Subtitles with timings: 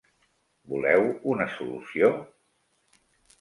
[0.71, 1.03] Voleu
[1.33, 2.11] una solució?